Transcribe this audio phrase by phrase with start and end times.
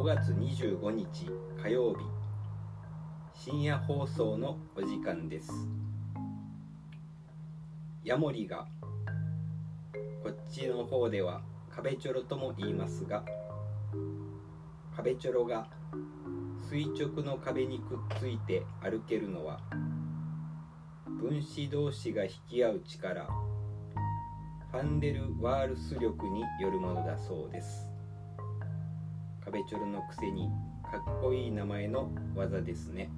[0.00, 1.26] 5月25日
[1.62, 1.98] 火曜日。
[3.34, 5.52] 深夜放送のお時間です。
[8.02, 8.66] ヤモリが
[10.24, 13.22] こっちの方では壁チョロとも言いますが
[14.96, 15.68] 壁チョロが
[16.70, 19.60] 垂直の壁にくっついて歩けるのは
[21.20, 23.26] 分子同士が引き合う力
[24.72, 27.89] ファンデルワールス力によるものだそうです。
[29.50, 30.48] 壁チョロのくせに
[30.88, 33.10] かっこいい名前の技ですね。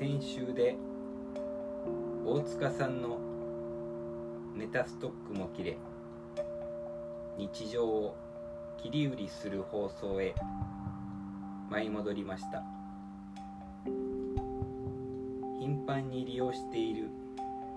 [0.00, 0.74] 先週で
[2.26, 3.20] 大塚さんの
[4.56, 5.78] ネタストックも切れ
[7.38, 8.23] 日常を
[8.82, 10.34] 切り売りする放送へ。
[11.70, 12.62] 舞い戻りました。
[15.64, 17.08] 頻繁に利用している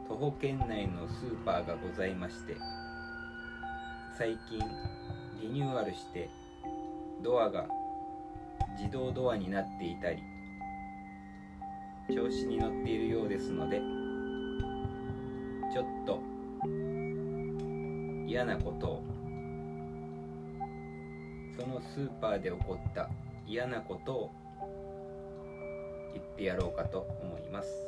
[0.09, 2.57] 徒歩圏内のスーパーがございまして
[4.17, 4.59] 最近
[5.41, 6.29] リニューアルして
[7.23, 7.65] ドアが
[8.77, 10.21] 自動ドアになっていたり
[12.13, 13.79] 調子に乗っているようですので
[15.73, 16.21] ちょっと
[18.27, 19.03] 嫌なことを
[21.67, 23.09] のスーパーで起こった
[23.45, 24.31] 嫌なことを
[26.13, 27.87] 言ってやろうかと思います。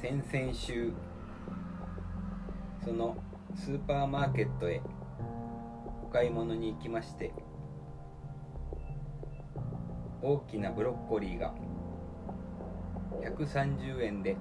[0.00, 0.92] 先々週
[2.88, 3.14] その
[3.54, 4.80] スーパーマーケットへ
[6.02, 7.34] お買い物に行きまして
[10.22, 11.52] 大きなブロッコリーが
[13.20, 14.38] 130円で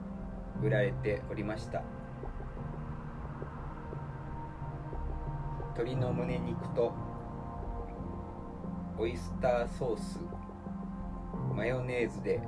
[0.63, 1.83] 売られておりました。
[5.73, 6.93] 鶏の胸肉と
[8.97, 10.21] オイスターソース
[11.53, 12.39] マヨネーズで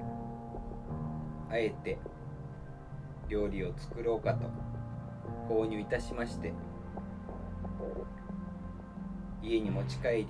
[1.52, 1.98] あえて
[3.28, 4.69] 料理を作ろうかと
[5.50, 6.54] 購入いたしまして
[9.42, 10.28] 家に持ち帰り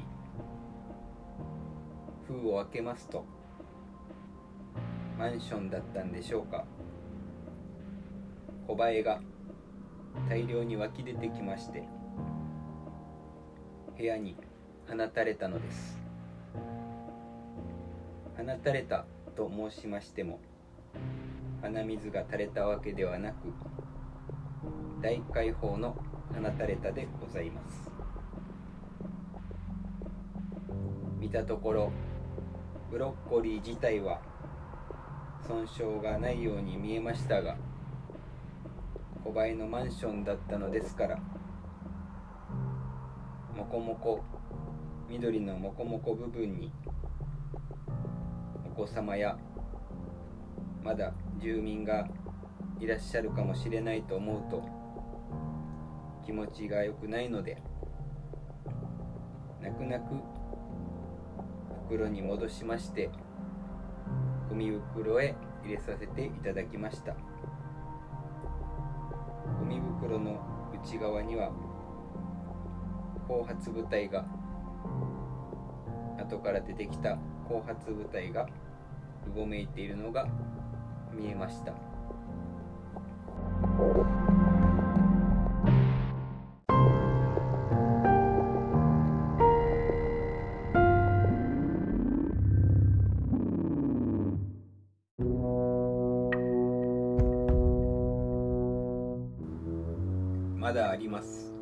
[2.25, 3.25] 封を開けますと
[5.18, 6.63] マンションだったんでしょうか。
[8.66, 9.19] 小バエが
[10.30, 11.84] 大量に湧き出てきまして
[13.97, 14.38] 部屋に
[14.88, 16.00] 放たれたのです。
[18.38, 19.06] 放たれた
[19.36, 20.40] と申しましても
[21.62, 23.51] 鼻水が垂れたわけではなく
[25.02, 25.96] 大解放の
[26.34, 27.90] 放たれたでございます。
[31.20, 31.92] 見たところ
[32.90, 34.20] ブロッコリー自体は
[35.48, 37.56] 損傷がないように見えましたが
[39.24, 41.18] 小林のマンションだったのですから
[43.56, 44.24] もこもこ
[45.08, 46.72] 緑のもこもこ部分に
[48.66, 49.38] お子様や
[50.84, 52.08] まだ住民が
[52.80, 54.88] いらっしゃるかもしれないと思うと
[56.29, 57.57] 気持ちが良くないので
[59.63, 60.12] 泣く泣く
[61.88, 63.09] 袋に戻しまして
[64.47, 67.13] ゴミ袋へ入れさせていただきました。
[69.59, 70.39] ゴミ袋の
[70.84, 71.51] 内側には
[73.28, 74.23] 後発部隊が
[76.19, 77.18] 後から出てきた
[77.50, 78.47] 後発部隊が
[79.25, 80.28] うごめいているのが
[81.12, 81.73] 見えました。
[100.59, 101.53] まだあります。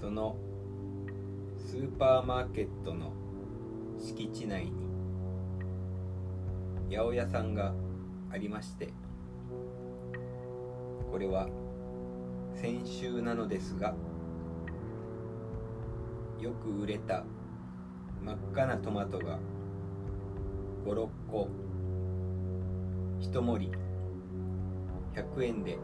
[0.00, 0.36] その
[1.58, 3.12] スーパーマーケットの
[3.98, 4.88] 敷地内に
[6.88, 7.74] 八百屋さんが
[8.30, 8.94] ありまして
[11.10, 11.48] これは
[12.54, 13.94] 先週なのですが
[16.38, 17.24] よく売れた
[18.22, 19.38] 真っ赤なトマトが
[20.86, 21.48] 56個
[23.20, 23.72] 1盛り
[25.14, 25.78] 100円で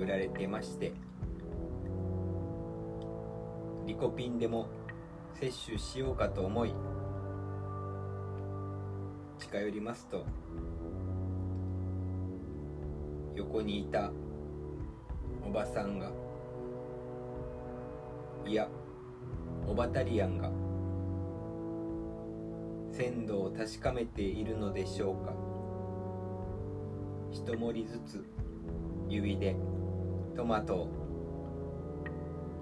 [0.00, 0.94] 売られてまして
[3.86, 4.66] リコピンでも
[5.34, 6.72] 摂取しようかと思い
[9.38, 10.24] 近寄りますと
[13.34, 14.10] 横にいた
[15.46, 16.10] おばさんが
[18.46, 18.68] いや
[19.66, 20.50] オバタリアンが
[22.90, 25.32] 鮮度を確かめているのでしょうか。
[27.30, 28.24] 一盛りずつ
[29.08, 29.56] 指で
[30.36, 30.74] トマト。
[30.74, 30.88] を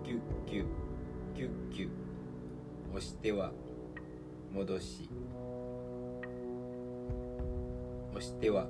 [0.03, 0.65] キュッキュッ。
[1.37, 1.89] キュッキュッ。
[2.91, 3.53] 押しては。
[4.53, 5.11] 戻し。
[8.11, 8.67] 押しては。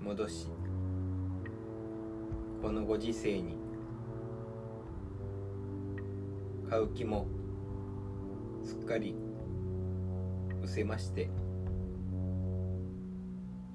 [0.00, 0.46] 戻し。
[2.62, 3.56] このご時世に。
[6.70, 7.26] 買う気も。
[8.62, 9.16] すっかり。
[10.62, 11.28] 失せまして。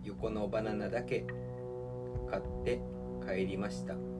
[0.03, 1.25] 横のバナナだけ
[2.29, 2.81] 買って
[3.27, 4.12] 帰りました。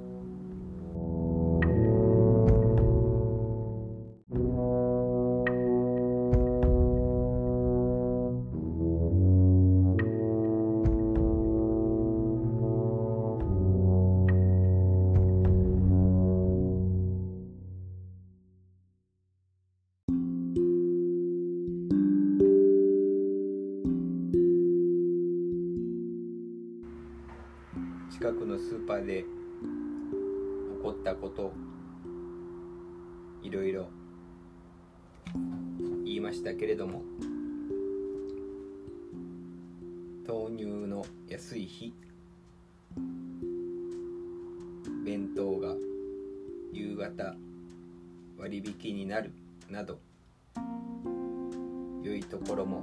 [28.23, 29.27] 近くのスーパーで起
[30.81, 31.51] こったこと
[33.41, 33.89] いろいろ
[36.05, 37.01] 言いましたけれども
[40.25, 41.93] 豆乳の安い日
[45.03, 45.75] 弁当が
[46.71, 47.35] 夕方
[48.37, 49.33] 割引になる
[49.69, 49.99] など
[52.01, 52.81] 良いところも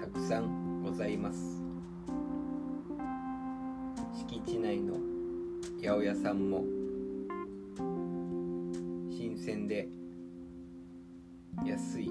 [0.00, 1.61] たくさんございます。
[4.52, 4.96] 敷地内の
[5.80, 6.62] 八百屋さんも
[9.10, 9.88] 新鮮で
[11.64, 12.10] 安い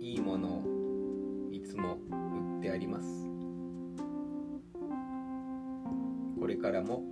[0.00, 0.62] いいものを
[1.52, 3.28] いつも売ってあります。
[6.40, 7.02] これからも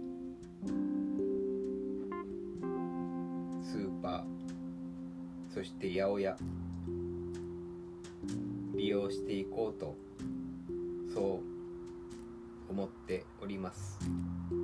[3.63, 6.37] スーパーそして八百屋
[8.75, 9.95] 利用していこうと
[11.13, 11.48] そう
[12.69, 14.58] 思っております。